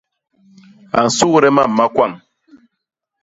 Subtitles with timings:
[0.97, 2.11] A nsugde mam ma kwañ.